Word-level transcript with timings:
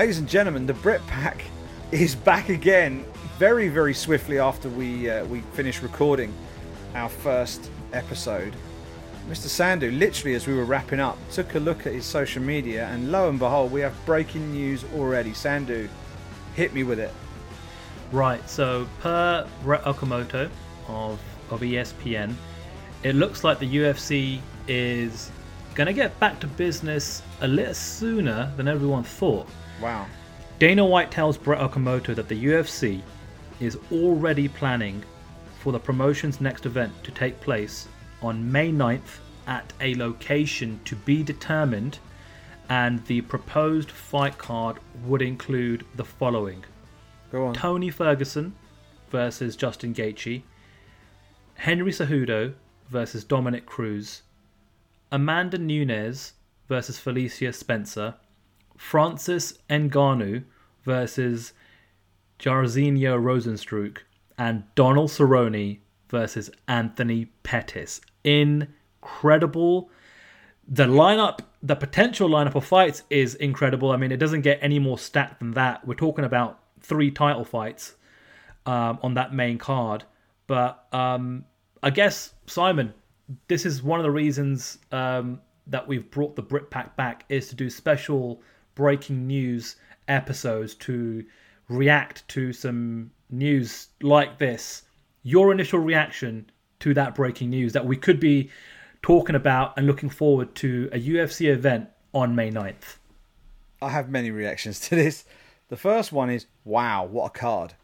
Ladies 0.00 0.18
and 0.18 0.26
gentlemen, 0.26 0.64
the 0.64 0.72
Brit 0.72 1.06
Pack 1.06 1.44
is 1.92 2.14
back 2.14 2.48
again 2.48 3.04
very, 3.36 3.68
very 3.68 3.92
swiftly 3.92 4.38
after 4.38 4.70
we 4.70 5.10
uh, 5.10 5.26
we 5.26 5.40
finished 5.52 5.82
recording 5.82 6.32
our 6.94 7.10
first 7.10 7.70
episode. 7.92 8.56
Mr. 9.28 9.48
Sandu, 9.48 9.90
literally 9.90 10.34
as 10.34 10.46
we 10.46 10.54
were 10.54 10.64
wrapping 10.64 11.00
up, 11.00 11.18
took 11.30 11.54
a 11.54 11.58
look 11.58 11.86
at 11.86 11.92
his 11.92 12.06
social 12.06 12.42
media, 12.42 12.86
and 12.86 13.12
lo 13.12 13.28
and 13.28 13.38
behold, 13.38 13.72
we 13.72 13.82
have 13.82 13.94
breaking 14.06 14.50
news 14.52 14.86
already. 14.94 15.34
Sandu, 15.34 15.86
hit 16.54 16.72
me 16.72 16.82
with 16.82 16.98
it. 16.98 17.12
Right, 18.10 18.48
so 18.48 18.88
per 19.00 19.46
Brett 19.62 19.82
Okamoto 19.82 20.48
of, 20.88 21.20
of 21.50 21.60
ESPN, 21.60 22.32
it 23.02 23.16
looks 23.16 23.44
like 23.44 23.58
the 23.58 23.76
UFC 23.76 24.40
is 24.66 25.30
going 25.74 25.88
to 25.88 25.92
get 25.92 26.18
back 26.18 26.40
to 26.40 26.46
business 26.46 27.20
a 27.42 27.46
little 27.46 27.74
sooner 27.74 28.50
than 28.56 28.66
everyone 28.66 29.04
thought. 29.04 29.46
Wow. 29.80 30.06
Dana 30.58 30.84
White 30.84 31.10
tells 31.10 31.38
Brett 31.38 31.60
Okamoto 31.60 32.14
that 32.14 32.28
the 32.28 32.44
UFC 32.44 33.00
is 33.60 33.78
already 33.90 34.48
planning 34.48 35.02
for 35.60 35.72
the 35.72 35.78
promotion's 35.78 36.40
next 36.40 36.66
event 36.66 36.92
to 37.04 37.10
take 37.10 37.40
place 37.40 37.88
on 38.22 38.50
May 38.50 38.70
9th 38.70 39.18
at 39.46 39.72
a 39.80 39.94
location 39.94 40.80
to 40.84 40.94
be 40.96 41.22
determined, 41.22 41.98
and 42.68 43.04
the 43.06 43.20
proposed 43.22 43.90
fight 43.90 44.36
card 44.38 44.78
would 45.04 45.22
include 45.22 45.84
the 45.96 46.04
following 46.04 46.64
Go 47.32 47.46
on. 47.46 47.54
Tony 47.54 47.90
Ferguson 47.90 48.54
versus 49.10 49.56
Justin 49.56 49.94
Gaethje, 49.94 50.42
Henry 51.54 51.92
Cejudo 51.92 52.54
versus 52.88 53.24
Dominick 53.24 53.66
Cruz, 53.66 54.22
Amanda 55.12 55.58
Nunes 55.58 56.34
versus 56.68 56.98
Felicia 56.98 57.52
Spencer, 57.52 58.14
Francis 58.80 59.58
Ngannou 59.68 60.42
versus 60.84 61.52
Jairzinho 62.40 63.20
Rozenstruik, 63.20 63.98
and 64.38 64.64
Donald 64.74 65.10
Cerrone 65.10 65.78
versus 66.08 66.50
Anthony 66.66 67.26
Pettis. 67.42 68.00
Incredible. 68.24 69.90
The 70.66 70.86
lineup, 70.86 71.40
the 71.62 71.76
potential 71.76 72.28
lineup 72.30 72.54
of 72.54 72.64
fights 72.64 73.02
is 73.10 73.34
incredible. 73.34 73.92
I 73.92 73.98
mean, 73.98 74.12
it 74.12 74.16
doesn't 74.16 74.40
get 74.40 74.58
any 74.62 74.78
more 74.78 74.98
stacked 74.98 75.40
than 75.40 75.52
that. 75.52 75.86
We're 75.86 75.94
talking 75.94 76.24
about 76.24 76.58
three 76.80 77.10
title 77.10 77.44
fights 77.44 77.96
um, 78.64 78.98
on 79.02 79.12
that 79.14 79.34
main 79.34 79.58
card. 79.58 80.04
But 80.46 80.86
um, 80.92 81.44
I 81.82 81.90
guess, 81.90 82.32
Simon, 82.46 82.94
this 83.46 83.66
is 83.66 83.82
one 83.82 84.00
of 84.00 84.04
the 84.04 84.10
reasons 84.10 84.78
um, 84.90 85.42
that 85.66 85.86
we've 85.86 86.10
brought 86.10 86.34
the 86.34 86.42
Brit 86.42 86.70
Pack 86.70 86.96
back 86.96 87.26
is 87.28 87.48
to 87.50 87.54
do 87.54 87.68
special 87.68 88.40
breaking 88.80 89.26
news 89.26 89.76
episodes 90.08 90.74
to 90.74 91.22
react 91.68 92.26
to 92.28 92.50
some 92.50 93.10
news 93.28 93.88
like 94.00 94.38
this. 94.38 94.84
Your 95.22 95.52
initial 95.52 95.80
reaction 95.80 96.50
to 96.78 96.94
that 96.94 97.14
breaking 97.14 97.50
news 97.50 97.74
that 97.74 97.84
we 97.84 97.94
could 97.94 98.18
be 98.18 98.48
talking 99.02 99.36
about 99.36 99.76
and 99.76 99.86
looking 99.86 100.08
forward 100.08 100.54
to 100.54 100.88
a 100.92 100.98
UFC 100.98 101.52
event 101.52 101.90
on 102.14 102.34
May 102.34 102.50
9th. 102.50 102.96
I 103.82 103.90
have 103.90 104.08
many 104.08 104.30
reactions 104.30 104.80
to 104.88 104.94
this. 104.94 105.26
The 105.68 105.76
first 105.76 106.10
one 106.10 106.30
is 106.30 106.46
wow, 106.64 107.04
what 107.04 107.26
a 107.26 107.38
card. 107.38 107.74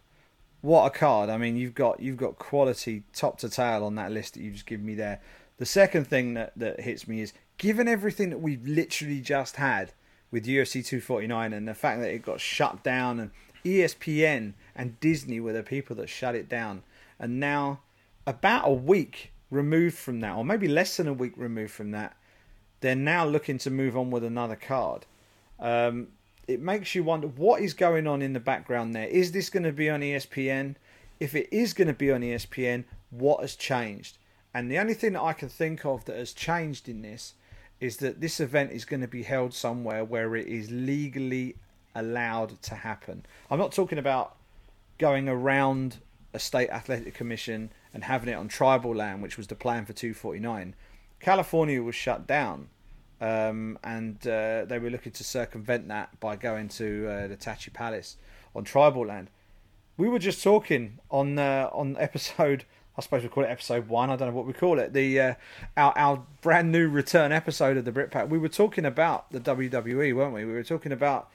What 0.63 0.87
a 0.87 0.91
card. 0.99 1.29
I 1.29 1.37
mean, 1.37 1.57
you've 1.57 1.75
got 1.75 2.01
you've 2.01 2.17
got 2.17 2.39
quality 2.39 3.03
top 3.13 3.37
to 3.41 3.51
tail 3.51 3.85
on 3.85 3.97
that 3.97 4.13
list 4.13 4.33
that 4.33 4.41
you 4.41 4.51
just 4.51 4.65
given 4.65 4.87
me 4.87 4.95
there. 4.95 5.21
The 5.59 5.67
second 5.67 6.07
thing 6.07 6.33
that, 6.35 6.55
that 6.57 6.81
hits 6.81 7.07
me 7.07 7.21
is 7.21 7.35
given 7.59 7.87
everything 7.87 8.31
that 8.31 8.41
we've 8.41 8.67
literally 8.67 9.21
just 9.21 9.57
had 9.57 9.93
with 10.31 10.47
UFC 10.47 10.85
249 10.85 11.53
and 11.53 11.69
the 11.69 11.75
fact 11.75 12.01
that 12.01 12.11
it 12.11 12.23
got 12.23 12.41
shut 12.41 12.83
down 12.83 13.21
and 13.21 13.31
ESPN 13.65 14.55
and 14.75 14.99
Disney 15.01 15.41
were 15.41 15.53
the 15.53 15.63
people 15.63 15.97
that 15.97 16.09
shut 16.09 16.35
it 16.35 16.49
down. 16.49 16.83
And 17.19 17.41
now, 17.41 17.81
about 18.27 18.69
a 18.69 18.73
week 18.73 19.33
removed 19.51 19.97
from 19.97 20.21
that, 20.21 20.37
or 20.37 20.45
maybe 20.45 20.69
less 20.69 20.97
than 20.97 21.09
a 21.09 21.13
week 21.13 21.33
removed 21.37 21.73
from 21.73 21.91
that, 21.93 22.17
they're 22.81 22.95
now 22.95 23.25
looking 23.25 23.59
to 23.59 23.71
move 23.71 23.97
on 23.97 24.11
with 24.11 24.25
another 24.25 24.57
card. 24.57 25.07
Um, 25.59 26.09
it 26.47 26.61
makes 26.61 26.95
you 26.95 27.03
wonder 27.03 27.27
what 27.27 27.63
is 27.63 27.75
going 27.75 28.07
on 28.07 28.23
in 28.23 28.33
the 28.33 28.41
background 28.41 28.95
there. 28.95 29.09
Is 29.09 29.33
this 29.33 29.51
going 29.51 29.65
to 29.65 29.73
be 29.73 29.91
on 29.91 30.01
ESPN? 30.01 30.77
If 31.19 31.35
it 31.35 31.49
is 31.51 31.73
going 31.73 31.89
to 31.89 31.95
be 31.95 32.13
on 32.13 32.21
ESPN, 32.21 32.85
what 33.11 33.41
has 33.41 33.57
changed? 33.57 34.19
And 34.55 34.71
the 34.71 34.79
only 34.79 34.95
thing 34.95 35.15
that 35.15 35.23
I 35.23 35.33
can 35.33 35.49
think 35.49 35.85
of 35.85 36.05
that 36.05 36.17
has 36.17 36.33
changed 36.33 36.89
in 36.89 37.03
this 37.03 37.35
is 37.81 37.99
that 37.99 38.21
this 38.21 38.41
event 38.41 38.73
is 38.73 38.85
going 38.85 39.03
to 39.03 39.09
be 39.09 39.23
held 39.23 39.53
somewhere 39.53 40.05
where 40.05 40.35
it 40.35 40.47
is 40.47 40.71
legally 40.71 41.57
allowed 41.95 42.61
to 42.63 42.75
happen. 42.75 43.25
I'm 43.51 43.59
not 43.59 43.73
talking 43.73 43.99
about 43.99 44.37
going 44.99 45.29
around 45.29 45.99
a 46.33 46.39
state 46.39 46.71
athletic 46.71 47.15
commission 47.15 47.71
and 47.93 48.05
having 48.05 48.29
it 48.29 48.35
on 48.35 48.49
tribal 48.49 48.95
land, 48.95 49.23
which 49.23 49.37
was 49.37 49.47
the 49.47 49.55
plan 49.55 49.85
for 49.85 49.93
249. 49.93 50.75
California 51.21 51.83
was 51.83 51.95
shut 51.95 52.27
down, 52.27 52.69
um, 53.21 53.79
and 53.83 54.27
uh, 54.27 54.65
they 54.67 54.79
were 54.79 54.91
looking 54.91 55.13
to 55.13 55.25
circumvent 55.25 55.89
that 55.89 56.21
by 56.21 56.37
going 56.37 56.69
to 56.69 57.09
uh, 57.09 57.27
the 57.27 57.37
Tachi 57.37 57.73
Palace 57.73 58.17
on 58.55 58.65
tribal 58.65 59.07
land. 59.07 59.31
We 59.97 60.11
were 60.11 60.19
just 60.19 60.43
talking 60.43 60.99
on 61.11 61.39
uh, 61.39 61.71
on 61.73 61.97
episode. 61.99 62.65
I 62.99 63.03
suppose 63.03 63.23
we 63.23 63.29
call 63.29 63.45
it 63.45 63.51
episode 63.51 63.89
one. 63.89 64.09
I 64.09 64.17
don't 64.17 64.29
know 64.29 64.35
what 64.35 64.47
we 64.47 64.53
call 64.53 64.79
it. 64.79 64.93
The 64.93 65.21
uh, 65.21 65.35
our 65.77 65.93
our 65.97 66.23
brand 66.41 66.73
new 66.73 66.89
return 66.89 67.31
episode 67.33 67.77
of 67.77 67.85
the 67.85 67.93
Britpack. 67.93 68.29
We 68.29 68.39
were 68.39 68.49
talking 68.49 68.85
about 68.85 69.31
the 69.31 69.41
WWE, 69.41 70.15
weren't 70.15 70.33
we? 70.33 70.45
We 70.45 70.53
were 70.53 70.65
talking 70.65 70.93
about 70.93 71.29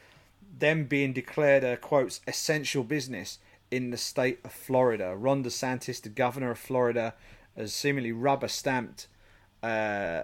them 0.57 0.85
being 0.85 1.13
declared 1.13 1.63
a 1.63 1.77
quotes 1.77 2.21
essential 2.27 2.83
business 2.83 3.39
in 3.69 3.91
the 3.91 3.97
state 3.97 4.39
of 4.43 4.51
Florida. 4.51 5.15
Ron 5.15 5.43
DeSantis, 5.43 6.01
the 6.01 6.09
governor 6.09 6.51
of 6.51 6.59
Florida, 6.59 7.13
has 7.55 7.73
seemingly 7.73 8.11
rubber 8.11 8.47
stamped 8.47 9.07
uh, 9.63 10.23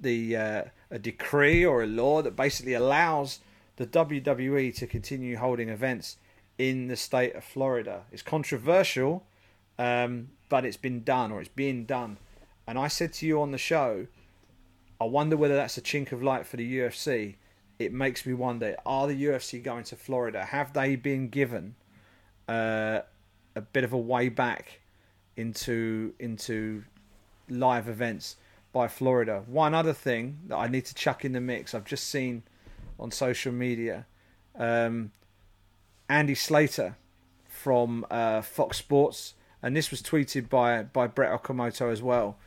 the 0.00 0.36
uh, 0.36 0.64
a 0.90 0.98
decree 0.98 1.64
or 1.64 1.82
a 1.82 1.86
law 1.86 2.22
that 2.22 2.36
basically 2.36 2.74
allows 2.74 3.40
the 3.76 3.86
WWE 3.86 4.74
to 4.76 4.86
continue 4.86 5.36
holding 5.36 5.68
events 5.68 6.18
in 6.58 6.88
the 6.88 6.96
state 6.96 7.34
of 7.34 7.42
Florida. 7.42 8.02
It's 8.12 8.22
controversial, 8.22 9.24
um, 9.82 10.28
but 10.48 10.64
it's 10.64 10.76
been 10.76 11.02
done 11.02 11.32
or 11.32 11.40
it's 11.40 11.48
being 11.48 11.84
done. 11.84 12.18
And 12.66 12.78
I 12.78 12.88
said 12.88 13.12
to 13.14 13.26
you 13.26 13.42
on 13.42 13.50
the 13.50 13.58
show, 13.58 14.06
I 15.00 15.04
wonder 15.04 15.36
whether 15.36 15.56
that's 15.56 15.76
a 15.76 15.82
chink 15.82 16.12
of 16.12 16.22
light 16.22 16.46
for 16.46 16.56
the 16.56 16.78
UFC. 16.78 17.36
It 17.78 17.92
makes 17.92 18.24
me 18.24 18.34
wonder: 18.34 18.76
Are 18.86 19.08
the 19.08 19.24
UFC 19.24 19.62
going 19.62 19.84
to 19.84 19.96
Florida? 19.96 20.44
Have 20.44 20.72
they 20.72 20.94
been 20.94 21.28
given 21.28 21.74
uh, 22.48 23.00
a 23.54 23.60
bit 23.60 23.84
of 23.84 23.92
a 23.92 23.98
way 23.98 24.28
back 24.28 24.80
into 25.36 26.14
into 26.18 26.84
live 27.48 27.88
events 27.88 28.36
by 28.72 28.88
Florida. 28.88 29.42
One 29.46 29.74
other 29.74 29.92
thing 29.92 30.38
that 30.46 30.56
I 30.56 30.68
need 30.68 30.84
to 30.86 30.94
chuck 30.94 31.24
in 31.24 31.32
the 31.32 31.40
mix, 31.40 31.74
I've 31.74 31.84
just 31.84 32.08
seen 32.08 32.42
on 32.98 33.10
social 33.10 33.52
media, 33.52 34.06
um, 34.56 35.12
Andy 36.08 36.34
Slater 36.34 36.96
from 37.48 38.06
uh, 38.10 38.40
Fox 38.42 38.78
Sports, 38.78 39.34
and 39.62 39.76
this 39.76 39.90
was 39.90 40.02
tweeted 40.02 40.48
by 40.48 40.82
by 40.82 41.06
Brett 41.06 41.32
Okamoto 41.32 41.92
as 41.92 42.02
well. 42.02 42.38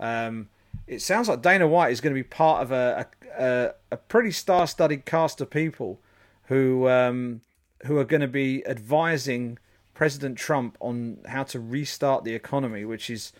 Um, 0.00 0.48
it 0.86 1.00
sounds 1.00 1.28
like 1.28 1.40
Dana 1.40 1.68
White 1.68 1.92
is 1.92 2.00
going 2.00 2.14
to 2.14 2.18
be 2.18 2.24
part 2.24 2.62
of 2.62 2.72
a 2.72 3.06
a, 3.38 3.70
a 3.92 3.96
pretty 3.96 4.30
star-studded 4.30 5.04
cast 5.04 5.40
of 5.40 5.50
people 5.50 6.00
who 6.44 6.88
um, 6.88 7.40
who 7.86 7.98
are 7.98 8.04
going 8.04 8.20
to 8.20 8.28
be 8.28 8.66
advising 8.66 9.58
President 9.94 10.36
Trump 10.36 10.76
on 10.80 11.18
how 11.26 11.44
to 11.44 11.60
restart 11.60 12.24
the 12.24 12.34
economy, 12.34 12.84
which 12.84 13.08
is 13.08 13.32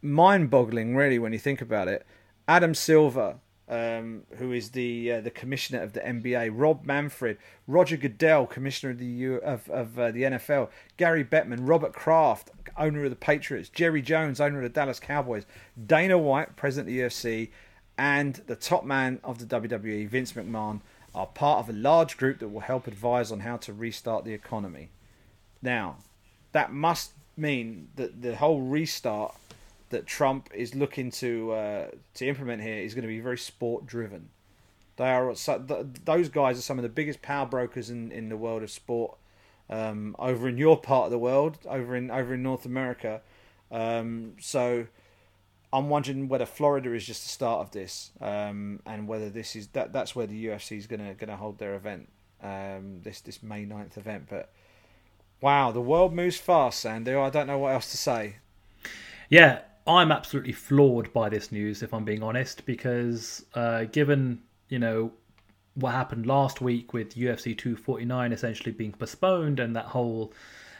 mind-boggling, 0.00 0.94
really, 0.94 1.18
when 1.18 1.32
you 1.32 1.38
think 1.38 1.60
about 1.60 1.88
it. 1.88 2.06
Adam 2.46 2.74
Silver, 2.74 3.36
um, 3.68 4.22
who 4.36 4.52
is 4.52 4.70
the 4.70 5.12
uh, 5.12 5.20
the 5.20 5.30
commissioner 5.30 5.82
of 5.82 5.92
the 5.92 6.00
NBA, 6.00 6.50
Rob 6.52 6.84
Manfred, 6.84 7.38
Roger 7.66 7.96
Goodell, 7.96 8.46
commissioner 8.46 8.92
of 8.92 8.98
the 8.98 9.06
U- 9.06 9.36
of, 9.36 9.68
of 9.70 9.98
uh, 9.98 10.10
the 10.10 10.22
NFL, 10.22 10.68
Gary 10.96 11.24
Bettman, 11.24 11.60
Robert 11.60 11.92
Kraft, 11.92 12.50
owner 12.76 13.04
of 13.04 13.10
the 13.10 13.16
Patriots, 13.16 13.68
Jerry 13.68 14.02
Jones, 14.02 14.40
owner 14.40 14.58
of 14.58 14.64
the 14.64 14.68
Dallas 14.68 15.00
Cowboys, 15.00 15.46
Dana 15.86 16.18
White, 16.18 16.56
president 16.56 16.88
of 16.88 16.94
the 16.94 17.00
UFC, 17.00 17.50
and 17.96 18.34
the 18.46 18.56
top 18.56 18.84
man 18.84 19.20
of 19.22 19.38
the 19.38 19.60
WWE, 19.60 20.08
Vince 20.08 20.32
McMahon, 20.32 20.80
are 21.14 21.26
part 21.26 21.60
of 21.60 21.68
a 21.68 21.78
large 21.78 22.16
group 22.16 22.38
that 22.40 22.48
will 22.48 22.60
help 22.60 22.86
advise 22.86 23.30
on 23.30 23.40
how 23.40 23.56
to 23.58 23.72
restart 23.72 24.24
the 24.24 24.32
economy. 24.32 24.90
Now, 25.60 25.96
that 26.52 26.72
must 26.72 27.12
mean 27.36 27.88
that 27.96 28.22
the 28.22 28.36
whole 28.36 28.60
restart 28.60 29.36
that 29.92 30.06
Trump 30.06 30.50
is 30.54 30.74
looking 30.74 31.10
to 31.12 31.52
uh, 31.52 31.86
to 32.14 32.26
implement 32.26 32.62
here 32.62 32.76
is 32.76 32.94
going 32.94 33.02
to 33.02 33.08
be 33.08 33.20
very 33.20 33.38
sport 33.38 33.86
driven. 33.86 34.30
They 34.96 35.10
are 35.10 35.32
those 36.04 36.28
guys 36.28 36.58
are 36.58 36.62
some 36.62 36.78
of 36.78 36.82
the 36.82 36.88
biggest 36.88 37.22
power 37.22 37.46
brokers 37.46 37.88
in, 37.88 38.12
in 38.12 38.28
the 38.28 38.36
world 38.36 38.62
of 38.62 38.70
sport. 38.70 39.16
Um, 39.70 40.16
over 40.18 40.48
in 40.48 40.58
your 40.58 40.78
part 40.78 41.06
of 41.06 41.12
the 41.12 41.18
world, 41.18 41.58
over 41.66 41.96
in 41.96 42.10
over 42.10 42.34
in 42.34 42.42
North 42.42 42.66
America, 42.66 43.22
um, 43.70 44.34
so 44.38 44.86
I'm 45.72 45.88
wondering 45.88 46.28
whether 46.28 46.44
Florida 46.44 46.92
is 46.92 47.06
just 47.06 47.22
the 47.22 47.30
start 47.30 47.60
of 47.60 47.70
this, 47.70 48.10
um, 48.20 48.80
and 48.84 49.08
whether 49.08 49.30
this 49.30 49.56
is 49.56 49.68
that 49.68 49.92
that's 49.92 50.14
where 50.14 50.26
the 50.26 50.46
UFC 50.46 50.76
is 50.76 50.86
gonna 50.86 51.14
gonna 51.14 51.36
hold 51.36 51.58
their 51.58 51.74
event. 51.74 52.08
um, 52.42 53.00
this 53.02 53.20
this 53.20 53.42
May 53.42 53.64
9th 53.64 53.96
event. 53.96 54.26
But 54.28 54.50
wow, 55.40 55.70
the 55.70 55.80
world 55.80 56.12
moves 56.12 56.36
fast, 56.36 56.80
Sandy. 56.80 57.14
I 57.14 57.30
don't 57.30 57.46
know 57.46 57.58
what 57.58 57.72
else 57.72 57.90
to 57.92 57.96
say. 57.96 58.36
Yeah, 59.28 59.60
I'm 59.86 60.12
absolutely 60.12 60.52
floored 60.52 61.12
by 61.12 61.28
this 61.28 61.50
news, 61.50 61.82
if 61.82 61.92
I'm 61.92 62.04
being 62.04 62.22
honest, 62.22 62.64
because 62.66 63.44
uh, 63.54 63.84
given 63.84 64.42
you 64.68 64.78
know 64.78 65.12
what 65.74 65.92
happened 65.92 66.26
last 66.26 66.60
week 66.60 66.92
with 66.92 67.14
UFC 67.14 67.56
249 67.56 68.32
essentially 68.32 68.72
being 68.72 68.92
postponed 68.92 69.58
and 69.58 69.74
that 69.74 69.86
whole 69.86 70.32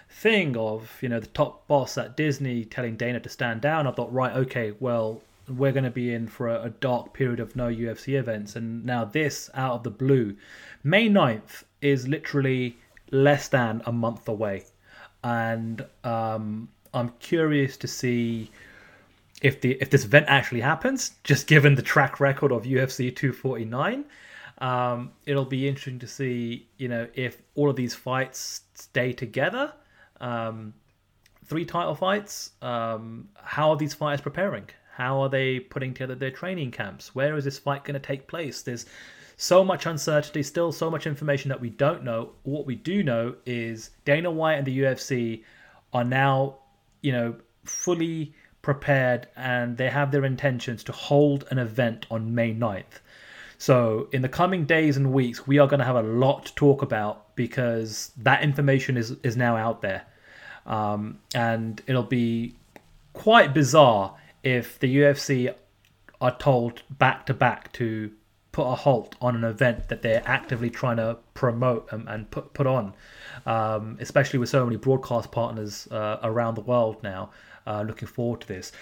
thing 0.09 0.57
of 0.57 0.99
you 1.01 1.09
know 1.09 1.19
the 1.19 1.27
top 1.29 1.67
boss 1.67 1.97
at 1.97 2.17
Disney 2.17 2.65
telling 2.65 2.97
Dana 2.97 3.19
to 3.21 3.29
stand 3.29 3.61
down, 3.61 3.87
I 3.87 3.93
thought 3.93 4.13
right, 4.13 4.37
okay, 4.37 4.75
well 4.79 5.21
we're 5.49 5.73
going 5.73 5.85
to 5.85 5.91
be 5.91 6.15
in 6.15 6.29
for 6.29 6.49
a, 6.49 6.63
a 6.65 6.71
dark 6.71 7.13
period 7.13 7.41
of 7.41 7.57
no 7.57 7.69
UFC 7.69 8.19
events, 8.19 8.55
and 8.55 8.85
now 8.85 9.05
this 9.05 9.51
out 9.55 9.75
of 9.75 9.83
the 9.83 9.91
blue, 9.91 10.37
May 10.85 11.09
9th 11.09 11.65
is 11.81 12.07
literally 12.07 12.77
less 13.11 13.49
than 13.49 13.83
a 13.85 13.93
month 13.93 14.29
away, 14.29 14.65
and 15.25 15.85
um, 16.05 16.69
I'm 16.95 17.09
curious 17.19 17.77
to 17.79 17.89
see 17.89 18.51
if 19.43 19.61
the 19.61 19.73
if 19.81 19.91
this 19.91 20.05
event 20.05 20.27
actually 20.29 20.61
happens, 20.61 21.13
just 21.25 21.47
given 21.47 21.75
the 21.75 21.83
track 21.83 22.21
record 22.21 22.53
of 22.53 22.63
UFC 22.63 23.15
249. 23.15 24.05
Um, 24.59 25.11
it'll 25.27 25.45
be 25.45 25.67
interesting 25.67 25.99
to 25.99 26.07
see, 26.07 26.69
you 26.79 26.89
know, 26.89 27.09
if 27.15 27.43
all 27.57 27.69
of 27.69 27.75
these 27.75 27.95
fights 27.95 28.61
stay 28.75 29.13
together. 29.13 29.73
Um, 30.21 30.75
three 31.45 31.65
title 31.65 31.97
fights. 31.97 32.53
Um, 32.63 33.29
how 33.35 33.71
are 33.71 33.77
these 33.77 33.93
fighters 33.93 34.21
preparing? 34.21 34.69
How 34.95 35.21
are 35.21 35.29
they 35.29 35.59
putting 35.59 35.95
together 35.95 36.15
their 36.15 36.31
training 36.31 36.71
camps? 36.71 37.15
Where 37.15 37.37
is 37.37 37.45
this 37.45 37.59
fight 37.59 37.83
going 37.85 37.95
to 37.95 38.01
take 38.01 38.29
place? 38.29 38.63
There's 38.63 38.87
so 39.37 39.65
much 39.65 39.87
uncertainty, 39.87 40.43
still 40.45 40.71
so 40.71 40.91
much 40.91 41.07
information 41.07 41.49
that 41.49 41.61
we 41.61 41.71
don't 41.71 42.05
know. 42.05 42.31
What 42.45 42.67
we 42.67 42.77
do 42.77 43.03
know 43.03 43.35
is 43.45 43.91
Dana 44.05 44.31
White 44.31 44.55
and 44.55 44.67
the 44.67 44.79
UFC 44.79 45.43
are 45.93 46.05
now, 46.05 46.59
you 47.01 47.11
know, 47.11 47.35
fully 47.65 48.35
prepared 48.63 49.29
and 49.37 49.77
they 49.77 49.91
have 49.91 50.13
their 50.13 50.25
intentions 50.25 50.83
to 50.85 50.93
hold 50.93 51.45
an 51.51 51.59
event 51.59 52.07
on 52.11 52.35
May 52.35 52.55
9th. 52.55 53.01
So, 53.59 54.09
in 54.13 54.23
the 54.23 54.29
coming 54.29 54.65
days 54.65 54.97
and 54.97 55.13
weeks, 55.13 55.47
we 55.47 55.59
are 55.59 55.69
going 55.69 55.79
to 55.79 55.87
have 55.87 55.97
a 55.97 56.03
lot 56.03 56.47
to 56.47 56.55
talk 56.55 56.83
about 56.83 57.37
because 57.37 58.11
that 58.17 58.43
information 58.43 58.97
is, 58.97 59.13
is 59.23 59.37
now 59.37 59.57
out 59.57 59.83
there. 59.83 60.03
Um, 60.67 61.21
and 61.35 61.81
it'll 61.87 62.03
be 62.03 62.57
quite 63.13 63.55
bizarre 63.55 64.17
if 64.43 64.79
the 64.79 64.97
UFC 64.97 65.55
are 66.21 66.37
told 66.39 66.83
back 66.91 67.27
to 67.27 67.35
back 67.35 67.73
to 67.75 68.11
put 68.53 68.65
a 68.65 68.75
halt 68.75 69.17
on 69.21 69.35
an 69.35 69.45
event 69.45 69.89
that 69.89 70.03
they're 70.03 70.23
actively 70.27 70.71
trying 70.71 70.99
to 70.99 71.17
promote 71.35 71.89
and, 71.91 72.09
and 72.09 72.31
put 72.31 72.53
put 72.53 72.67
on, 72.67 72.93
um, 73.47 73.97
especially 74.01 74.39
with 74.39 74.49
so 74.49 74.65
many 74.65 74.77
broadcast 74.77 75.33
partners 75.33 75.89
uh, 75.91 76.19
around 76.23 76.55
the 76.55 76.61
world 76.61 77.03
now. 77.03 77.31
Uh, 77.67 77.83
looking 77.83 78.09
forward 78.09 78.41
to 78.41 78.49
this. 78.49 78.73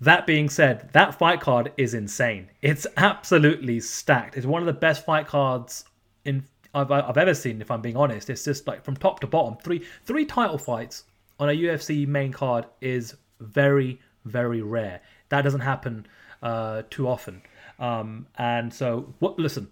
That 0.00 0.26
being 0.26 0.48
said, 0.48 0.90
that 0.94 1.18
fight 1.18 1.40
card 1.40 1.72
is 1.76 1.92
insane. 1.92 2.48
It's 2.62 2.86
absolutely 2.96 3.80
stacked. 3.80 4.36
It's 4.36 4.46
one 4.46 4.62
of 4.62 4.66
the 4.66 4.72
best 4.72 5.04
fight 5.04 5.26
cards 5.26 5.84
in 6.24 6.44
I've, 6.74 6.90
I've 6.90 7.18
ever 7.18 7.34
seen. 7.34 7.60
If 7.60 7.70
I'm 7.70 7.82
being 7.82 7.96
honest, 7.96 8.30
it's 8.30 8.44
just 8.44 8.66
like 8.66 8.84
from 8.84 8.96
top 8.96 9.20
to 9.20 9.26
bottom. 9.26 9.58
Three 9.62 9.84
three 10.04 10.24
title 10.24 10.58
fights 10.58 11.04
on 11.38 11.48
a 11.48 11.52
UFC 11.52 12.06
main 12.06 12.32
card 12.32 12.66
is 12.80 13.14
very 13.40 14.00
very 14.24 14.62
rare. 14.62 15.00
That 15.28 15.42
doesn't 15.42 15.60
happen 15.60 16.06
uh, 16.42 16.82
too 16.90 17.08
often. 17.08 17.42
Um, 17.80 18.26
and 18.36 18.72
so, 18.72 19.12
what? 19.18 19.38
Listen, 19.38 19.68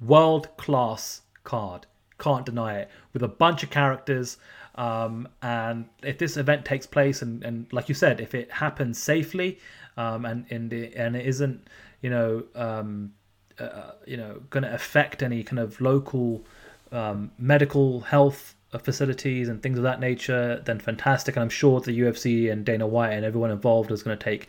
world 0.00 0.56
class 0.56 1.22
card. 1.42 1.86
Can't 2.18 2.46
deny 2.46 2.78
it. 2.78 2.90
With 3.12 3.22
a 3.22 3.28
bunch 3.28 3.62
of 3.62 3.70
characters. 3.70 4.36
Um, 4.76 5.28
and 5.42 5.86
if 6.02 6.18
this 6.18 6.36
event 6.36 6.64
takes 6.64 6.86
place, 6.86 7.22
and, 7.22 7.42
and 7.44 7.72
like 7.72 7.88
you 7.88 7.94
said, 7.94 8.20
if 8.20 8.34
it 8.34 8.50
happens 8.50 8.98
safely, 8.98 9.58
um, 9.96 10.24
and 10.24 10.46
and 10.50 10.72
it, 10.72 10.94
and 10.94 11.16
it 11.16 11.26
isn't, 11.26 11.68
you 12.02 12.10
know, 12.10 12.44
um, 12.54 13.12
uh, 13.58 13.92
you 14.06 14.16
know, 14.16 14.42
going 14.50 14.64
to 14.64 14.74
affect 14.74 15.22
any 15.22 15.42
kind 15.42 15.58
of 15.60 15.80
local 15.80 16.44
um, 16.92 17.30
medical 17.38 18.00
health 18.00 18.54
facilities 18.82 19.48
and 19.48 19.62
things 19.62 19.78
of 19.78 19.84
that 19.84 20.00
nature, 20.00 20.60
then 20.64 20.78
fantastic. 20.80 21.36
And 21.36 21.42
I'm 21.42 21.50
sure 21.50 21.80
the 21.80 21.98
UFC 22.00 22.50
and 22.50 22.64
Dana 22.64 22.86
White 22.86 23.12
and 23.12 23.24
everyone 23.24 23.50
involved 23.50 23.90
is 23.92 24.02
going 24.02 24.18
to 24.18 24.24
take 24.24 24.48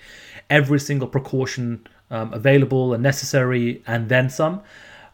every 0.49 0.79
single 0.79 1.07
precaution 1.07 1.85
um, 2.11 2.33
available 2.33 2.93
and 2.93 3.03
necessary, 3.03 3.83
and 3.87 4.09
then 4.09 4.29
some. 4.29 4.61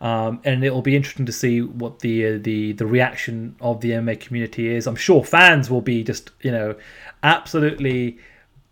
Um, 0.02 0.42
and 0.44 0.64
it 0.64 0.74
will 0.74 0.82
be 0.82 0.96
interesting 0.96 1.28
to 1.28 1.32
see 1.32 1.62
what 1.62 2.00
the 2.00 2.26
uh, 2.26 2.40
the 2.42 2.74
the 2.74 2.88
reaction 2.88 3.56
of 3.62 3.82
the 3.82 3.92
MMA 3.92 4.20
community 4.20 4.68
is. 4.68 4.88
I'm 4.88 4.96
sure 4.96 5.24
fans 5.24 5.70
will 5.70 5.82
be 5.82 6.04
just 6.04 6.32
you 6.42 6.52
know 6.52 6.76
absolutely 7.22 8.18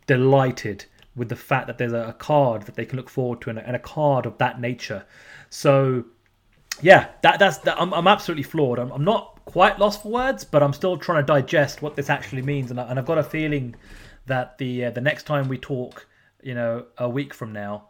delighted 0.07 0.86
with 1.16 1.30
the 1.30 1.36
fact 1.36 1.68
that 1.68 1.77
there's 1.77 1.94
a, 1.94 2.16
card 2.18 2.63
that 2.63 2.75
they 2.75 2.86
can 2.86 2.98
look 2.98 3.10
forward 3.10 3.42
to 3.42 3.50
and 3.50 3.60
a, 3.60 3.68
and 3.68 3.75
a 3.75 3.80
card 3.80 4.25
of 4.25 4.38
that 4.39 4.60
nature. 4.60 5.06
So 5.50 6.06
yeah, 6.81 7.10
that 7.21 7.38
that's 7.38 7.57
that, 7.60 7.80
I'm 7.80 7.94
I'm 7.94 8.07
absolutely 8.07 8.44
floored. 8.44 8.80
I'm, 8.80 8.92
I'm 8.92 9.04
not 9.04 9.39
quite 9.45 9.77
lost 9.77 10.01
for 10.01 10.12
words, 10.12 10.44
but 10.44 10.63
I'm 10.63 10.74
still 10.74 10.98
trying 10.98 11.21
to 11.24 11.27
digest 11.27 11.81
what 11.81 11.95
this 11.95 12.10
actually 12.10 12.42
means, 12.42 12.71
and, 12.71 12.80
I, 12.80 12.83
and 12.89 12.98
I've 12.98 13.06
got 13.06 13.18
a 13.19 13.24
feeling 13.24 13.75
that 14.25 14.57
the 14.57 14.86
uh, 14.86 14.92
the 14.92 15.01
next 15.01 15.24
time 15.24 15.48
we 15.48 15.57
talk, 15.57 16.07
you 16.42 16.56
know, 16.56 16.86
a 16.98 17.10
week 17.10 17.33
from 17.33 17.54
now, 17.54 17.89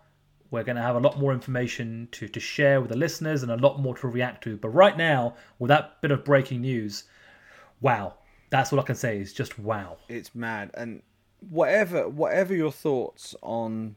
we're 0.51 0.63
going 0.63 0.75
to 0.75 0.81
have 0.81 0.95
a 0.95 0.99
lot 0.99 1.19
more 1.19 1.31
information 1.31 2.07
to, 2.11 2.27
to 2.27 2.39
share 2.39 2.81
with 2.81 2.89
the 2.89 2.97
listeners 2.97 3.43
and 3.43 3.51
a 3.51 3.57
lot 3.57 3.79
more 3.79 3.95
to 3.97 4.07
react 4.07 4.43
to. 4.43 4.57
But 4.57 4.69
right 4.69 4.97
now, 4.97 5.35
with 5.59 5.69
that 5.69 6.01
bit 6.01 6.11
of 6.11 6.25
breaking 6.25 6.61
news, 6.61 7.03
wow. 7.81 8.15
That's 8.49 8.73
all 8.73 8.79
I 8.79 8.83
can 8.83 8.95
say 8.95 9.19
is 9.19 9.31
just 9.31 9.59
wow. 9.59 9.97
It's 10.07 10.33
mad. 10.33 10.71
And 10.73 11.03
whatever 11.49 12.09
whatever 12.09 12.53
your 12.53 12.71
thoughts 12.71 13.35
on 13.41 13.95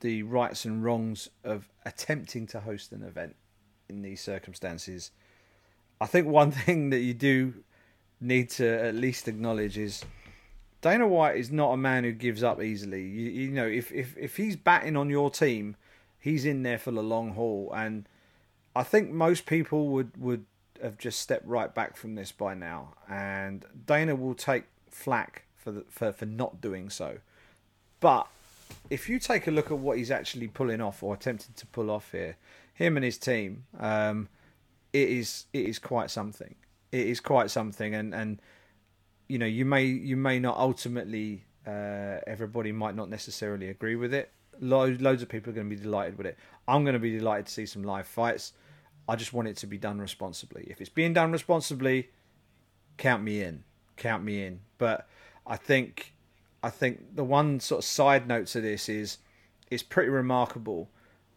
the 0.00 0.22
rights 0.22 0.64
and 0.64 0.84
wrongs 0.84 1.28
of 1.42 1.68
attempting 1.84 2.46
to 2.46 2.60
host 2.60 2.92
an 2.92 3.02
event 3.02 3.34
in 3.88 4.02
these 4.02 4.20
circumstances, 4.20 5.10
I 6.00 6.06
think 6.06 6.28
one 6.28 6.50
thing 6.52 6.90
that 6.90 7.00
you 7.00 7.14
do 7.14 7.54
need 8.20 8.50
to 8.50 8.66
at 8.66 8.94
least 8.94 9.26
acknowledge 9.26 9.76
is 9.76 10.04
Dana 10.80 11.08
White 11.08 11.36
is 11.36 11.50
not 11.50 11.72
a 11.72 11.76
man 11.76 12.04
who 12.04 12.12
gives 12.12 12.44
up 12.44 12.62
easily. 12.62 13.02
You, 13.02 13.30
you 13.30 13.50
know, 13.50 13.66
if, 13.66 13.90
if 13.90 14.16
if 14.16 14.36
he's 14.36 14.54
batting 14.54 14.96
on 14.96 15.10
your 15.10 15.28
team 15.28 15.74
he's 16.18 16.44
in 16.44 16.62
there 16.62 16.78
for 16.78 16.90
the 16.90 17.02
long 17.02 17.34
haul, 17.34 17.72
and 17.74 18.08
I 18.74 18.82
think 18.82 19.10
most 19.10 19.46
people 19.46 19.88
would 19.88 20.16
would 20.16 20.44
have 20.82 20.98
just 20.98 21.18
stepped 21.20 21.46
right 21.46 21.74
back 21.74 21.96
from 21.96 22.14
this 22.14 22.32
by 22.32 22.54
now, 22.54 22.94
and 23.08 23.64
Dana 23.86 24.14
will 24.14 24.34
take 24.34 24.64
flack 24.90 25.44
for 25.56 25.72
the, 25.72 25.84
for 25.88 26.12
for 26.12 26.26
not 26.26 26.60
doing 26.60 26.90
so. 26.90 27.18
But 28.00 28.28
if 28.90 29.08
you 29.08 29.18
take 29.18 29.46
a 29.46 29.50
look 29.50 29.70
at 29.70 29.78
what 29.78 29.98
he's 29.98 30.10
actually 30.10 30.48
pulling 30.48 30.80
off 30.80 31.02
or 31.02 31.14
attempting 31.14 31.54
to 31.56 31.66
pull 31.66 31.90
off 31.90 32.12
here, 32.12 32.36
him 32.74 32.96
and 32.96 33.04
his 33.04 33.18
team, 33.18 33.64
um, 33.78 34.28
it 34.92 35.08
is 35.08 35.46
it 35.52 35.66
is 35.66 35.78
quite 35.78 36.10
something. 36.10 36.54
It 36.92 37.06
is 37.06 37.20
quite 37.20 37.50
something, 37.50 37.94
and 37.94 38.14
and 38.14 38.40
you 39.28 39.38
know 39.38 39.46
you 39.46 39.64
may 39.64 39.84
you 39.84 40.16
may 40.16 40.38
not 40.38 40.56
ultimately 40.56 41.44
uh, 41.66 42.20
everybody 42.26 42.72
might 42.72 42.94
not 42.94 43.10
necessarily 43.10 43.68
agree 43.68 43.96
with 43.96 44.14
it, 44.14 44.30
loads, 44.60 45.00
loads 45.00 45.22
of 45.22 45.28
people 45.28 45.50
are 45.50 45.54
going 45.54 45.68
to 45.68 45.76
be 45.76 45.82
delighted 45.82 46.16
with 46.18 46.26
it. 46.26 46.38
I'm 46.66 46.84
going 46.84 46.94
to 46.94 47.00
be 47.00 47.16
delighted 47.16 47.46
to 47.46 47.52
see 47.52 47.66
some 47.66 47.82
live 47.82 48.06
fights. 48.06 48.52
I 49.08 49.16
just 49.16 49.32
want 49.32 49.48
it 49.48 49.56
to 49.58 49.66
be 49.66 49.78
done 49.78 49.98
responsibly. 49.98 50.66
If 50.68 50.80
it's 50.80 50.90
being 50.90 51.14
done 51.14 51.32
responsibly, 51.32 52.10
count 52.98 53.22
me 53.22 53.40
in. 53.40 53.64
Count 53.96 54.22
me 54.22 54.44
in. 54.44 54.60
But 54.76 55.08
I 55.46 55.56
think 55.56 56.12
I 56.62 56.70
think 56.70 57.14
the 57.14 57.24
one 57.24 57.60
sort 57.60 57.80
of 57.80 57.84
side 57.84 58.26
note 58.26 58.48
to 58.48 58.60
this 58.60 58.88
is 58.88 59.18
it's 59.70 59.82
pretty 59.82 60.10
remarkable. 60.10 60.90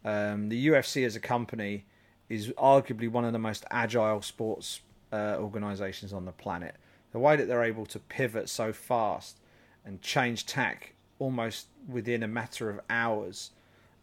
Um, 0.04 0.48
the 0.48 0.68
UFC 0.68 1.06
as 1.06 1.16
a 1.16 1.20
company 1.20 1.86
is 2.28 2.48
arguably 2.50 3.08
one 3.08 3.24
of 3.24 3.32
the 3.32 3.38
most 3.38 3.64
agile 3.70 4.20
sports 4.22 4.80
uh, 5.12 5.36
organizations 5.38 6.12
on 6.12 6.24
the 6.24 6.32
planet. 6.32 6.76
The 7.12 7.18
way 7.18 7.36
that 7.36 7.46
they're 7.46 7.62
able 7.62 7.86
to 7.86 7.98
pivot 7.98 8.48
so 8.48 8.72
fast 8.72 9.38
and 9.84 10.00
change 10.02 10.46
tack 10.46 10.94
almost 11.22 11.68
within 11.88 12.22
a 12.24 12.28
matter 12.28 12.68
of 12.68 12.80
hours 12.90 13.52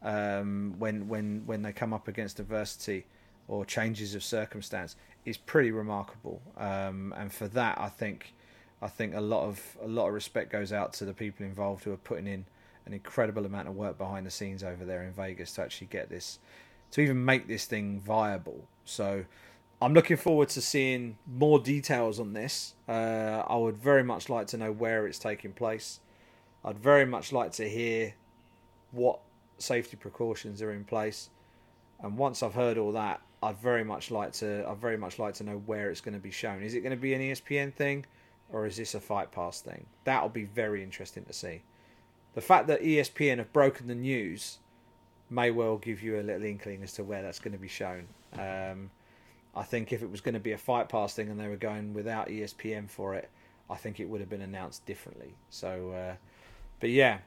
um, 0.02 0.76
when 0.80 1.08
when 1.10 1.44
when 1.46 1.62
they 1.62 1.74
come 1.74 1.94
up 1.94 2.08
against 2.08 2.40
adversity 2.40 3.06
or 3.50 3.66
changes 3.66 4.16
of 4.16 4.24
circumstance 4.24 4.96
is 5.26 5.38
pretty 5.38 5.72
remarkable. 5.72 6.42
Um, 6.58 7.14
and 7.18 7.34
for 7.34 7.50
that, 7.50 7.78
I 7.78 7.90
think 7.90 8.34
I 8.82 8.88
think 8.88 9.16
a 9.16 9.22
lot 9.22 9.44
of 9.46 9.78
a 9.82 9.88
lot 9.88 10.08
of 10.08 10.14
respect 10.14 10.50
goes 10.50 10.72
out 10.72 10.94
to 10.94 11.06
the 11.06 11.14
people 11.14 11.46
involved 11.46 11.84
who 11.84 11.92
are 11.92 11.98
putting 11.98 12.28
in 12.28 12.46
an 12.86 12.94
incredible 12.94 13.46
amount 13.46 13.68
of 13.68 13.76
work 13.76 13.98
behind 13.98 14.26
the 14.26 14.32
scenes 14.32 14.64
over 14.64 14.86
there 14.86 15.04
in 15.04 15.12
Vegas 15.12 15.52
to 15.56 15.62
actually 15.62 15.88
get 15.88 16.10
this 16.10 16.40
to 16.92 17.02
even 17.02 17.24
make 17.26 17.48
this 17.48 17.66
thing 17.66 18.00
viable. 18.00 18.66
So 18.86 19.26
I'm 19.82 19.94
looking 19.94 20.18
forward 20.18 20.50
to 20.50 20.62
seeing 20.62 21.18
more 21.28 21.60
details 21.60 22.20
on 22.20 22.34
this. 22.34 22.76
Uh, 22.88 23.44
I 23.46 23.58
would 23.58 23.78
very 23.78 24.04
much 24.04 24.30
like 24.30 24.48
to 24.48 24.58
know 24.58 24.72
where 24.72 25.06
it's 25.06 25.20
taking 25.20 25.52
place. 25.52 26.00
I'd 26.64 26.80
very 26.80 27.06
much 27.06 27.32
like 27.32 27.52
to 27.54 27.70
hear 27.70 28.14
what 28.92 29.20
safety 29.58 29.98
precautions 29.98 30.62
are 30.62 30.72
in 30.72 30.84
place. 30.84 31.30
And 32.02 32.18
once 32.18 32.44
I've 32.44 32.54
heard 32.54 32.78
all 32.78 32.92
that, 32.94 33.22
I'd 33.42 33.58
very 33.58 33.84
much 33.84 34.12
like 34.12 34.34
to. 34.34 34.68
I'd 34.68 34.78
very 34.78 34.98
much 34.98 35.20
like 35.20 35.34
to 35.36 35.44
know 35.44 35.58
where 35.66 35.90
it's 35.90 36.02
going 36.02 36.14
to 36.14 36.20
be 36.20 36.32
shown. 36.32 36.62
Is 36.62 36.74
it 36.74 36.82
going 36.82 36.92
to 36.92 37.02
be 37.02 37.14
an 37.14 37.22
ESPN 37.22 37.74
thing, 37.74 38.06
or 38.52 38.66
is 38.66 38.78
this 38.78 38.96
a 38.96 39.00
Fight 39.00 39.32
Pass 39.32 39.62
thing? 39.62 39.86
That'll 40.04 40.30
be 40.30 40.44
very 40.44 40.84
interesting 40.84 41.24
to 41.26 41.34
see. 41.34 41.62
The 42.36 42.42
fact 42.42 42.68
that 42.68 42.82
ESPN 42.82 43.38
have 43.38 43.52
broken 43.54 43.88
the 43.88 43.96
news 43.96 44.60
may 45.30 45.52
well 45.52 45.78
give 45.78 46.02
you 46.02 46.20
a 46.20 46.24
little 46.24 46.44
inkling 46.44 46.84
as 46.84 46.94
to 46.94 47.04
where 47.04 47.22
that's 47.22 47.40
going 47.40 47.54
to 47.54 47.60
be 47.60 47.68
shown. 47.68 48.08
Um, 48.34 48.90
I 49.56 49.64
think 49.64 49.94
if 49.94 50.02
it 50.02 50.12
was 50.12 50.22
going 50.22 50.34
to 50.34 50.40
be 50.40 50.52
a 50.52 50.58
Fight 50.58 50.90
Pass 50.90 51.14
thing 51.14 51.30
and 51.30 51.40
they 51.40 51.48
were 51.48 51.56
going 51.56 51.94
without 51.94 52.28
ESPN 52.28 52.90
for 52.90 53.16
it, 53.16 53.30
I 53.70 53.76
think 53.76 54.00
it 54.00 54.10
would 54.10 54.20
have 54.20 54.30
been 54.30 54.42
announced 54.42 54.86
differently. 54.86 55.36
So, 55.50 55.92
uh, 55.92 56.16
but 56.80 56.90
yeah, 56.90 57.20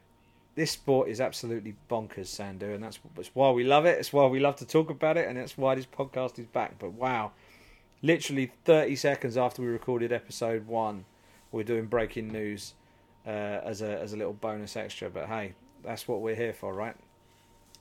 this 0.54 0.70
sport 0.70 1.08
is 1.08 1.20
absolutely 1.20 1.74
bonkers, 1.90 2.26
Sandu, 2.26 2.72
and 2.72 2.82
that's, 2.82 2.98
that's 3.14 3.30
why 3.34 3.50
we 3.50 3.64
love 3.64 3.86
it. 3.86 3.98
It's 3.98 4.12
why 4.12 4.26
we 4.26 4.40
love 4.40 4.56
to 4.56 4.66
talk 4.66 4.90
about 4.90 5.16
it, 5.16 5.28
and 5.28 5.36
that's 5.38 5.56
why 5.56 5.74
this 5.74 5.86
podcast 5.86 6.38
is 6.38 6.46
back. 6.46 6.78
But 6.78 6.92
wow, 6.92 7.32
literally 8.02 8.52
30 8.64 8.96
seconds 8.96 9.36
after 9.36 9.62
we 9.62 9.68
recorded 9.68 10.12
episode 10.12 10.66
one, 10.66 11.04
we're 11.52 11.64
doing 11.64 11.86
breaking 11.86 12.28
news 12.28 12.74
uh, 13.26 13.30
as 13.30 13.82
a 13.82 14.00
as 14.00 14.12
a 14.12 14.16
little 14.16 14.32
bonus 14.32 14.76
extra. 14.76 15.10
But 15.10 15.26
hey, 15.26 15.54
that's 15.84 16.08
what 16.08 16.20
we're 16.20 16.34
here 16.34 16.52
for, 16.52 16.74
right? 16.74 16.96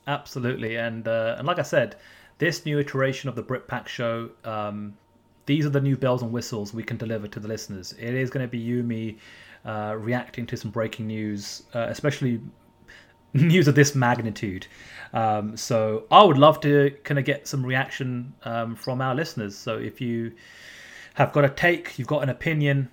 Absolutely, 0.08 0.78
and 0.78 1.08
uh, 1.08 1.36
and 1.38 1.48
like 1.48 1.60
I 1.60 1.64
said, 1.64 1.96
this 2.38 2.66
new 2.66 2.80
iteration 2.80 3.30
of 3.30 3.36
the 3.36 3.44
Britpack 3.44 3.88
show, 3.88 4.30
um, 4.44 4.98
these 5.46 5.66
are 5.66 5.70
the 5.70 5.82
new 5.82 5.98
bells 5.98 6.22
and 6.22 6.32
whistles 6.32 6.74
we 6.74 6.84
can 6.84 6.98
deliver 6.98 7.28
to 7.28 7.40
the 7.40 7.48
listeners. 7.48 7.94
It 8.00 8.14
is 8.14 8.30
going 8.30 8.46
to 8.46 8.50
be 8.50 8.58
you, 8.58 8.84
me, 8.84 9.18
uh, 9.66 9.96
reacting 9.98 10.46
to 10.48 10.58
some 10.58 10.72
breaking 10.72 11.08
news, 11.08 11.64
uh, 11.74 11.88
especially 11.90 12.42
news 13.34 13.68
of 13.68 13.76
this 13.76 13.96
magnitude. 13.96 14.68
Um, 15.14 15.58
so 15.58 16.06
I 16.12 16.24
would 16.24 16.38
love 16.38 16.60
to 16.62 16.92
kind 17.04 17.20
of 17.20 17.26
get 17.26 17.48
some 17.48 17.66
reaction 17.66 18.34
um, 18.44 18.76
from 18.76 19.02
our 19.02 19.14
listeners. 19.14 19.56
So 19.56 19.78
if 19.78 20.02
you 20.02 20.34
have 21.16 21.34
got 21.34 21.46
a 21.46 21.50
take, 21.50 22.00
you've 22.00 22.08
got 22.08 22.24
an 22.24 22.30
opinion, 22.30 22.90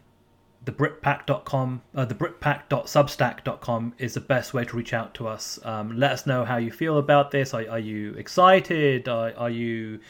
the 0.64 0.72
britpack.com 0.72 1.80
uh, 1.94 2.04
the 2.04 2.14
britpack.substack.com 2.14 3.94
is 3.98 4.14
the 4.14 4.20
best 4.20 4.52
way 4.52 4.64
to 4.64 4.76
reach 4.76 4.92
out 4.92 5.14
to 5.14 5.26
us. 5.26 5.58
Um, 5.64 5.96
let 5.96 6.12
us 6.12 6.26
know 6.26 6.44
how 6.44 6.56
you 6.56 6.70
feel 6.70 6.98
about 6.98 7.30
this. 7.30 7.54
Are, 7.54 7.64
are 7.70 7.78
you 7.78 8.12
excited? 8.14 9.08
Are, 9.08 9.32
are 9.36 9.48
you 9.48 10.00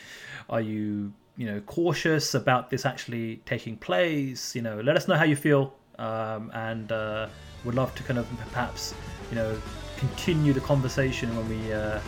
are 0.50 0.60
you 0.60 1.12
you 1.36 1.46
know 1.46 1.60
cautious 1.60 2.34
about 2.34 2.70
this 2.70 2.84
actually 2.84 3.36
taking 3.46 3.76
place? 3.76 4.56
You 4.56 4.62
know 4.62 4.80
let 4.80 4.96
us 4.96 5.06
know 5.06 5.16
how 5.16 5.24
you 5.24 5.36
feel 5.36 5.74
um, 5.98 6.50
and 6.54 6.92
uh, 6.92 7.28
would 7.64 7.74
love 7.74 7.94
to 7.94 8.02
kind 8.02 8.18
of 8.18 8.28
perhaps 8.52 8.94
you 9.30 9.36
know 9.36 9.60
continue 9.96 10.52
the 10.52 10.60
conversation 10.60 11.34
when 11.36 11.48
we 11.48 11.72
uh, 11.72 12.00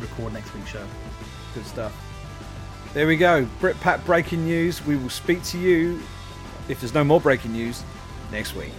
record 0.00 0.32
next 0.32 0.52
week's 0.54 0.70
show 0.70 0.86
Good 1.54 1.66
stuff. 1.66 1.92
There 2.94 3.06
we 3.06 3.16
go. 3.16 3.46
Britpack 3.60 4.04
breaking 4.04 4.44
news. 4.44 4.84
We 4.84 4.96
will 4.96 5.08
speak 5.08 5.42
to 5.44 5.58
you 5.58 6.00
if 6.68 6.80
there's 6.80 6.94
no 6.94 7.04
more 7.04 7.20
breaking 7.20 7.52
news 7.52 7.84
next 8.32 8.56
week. 8.56 8.72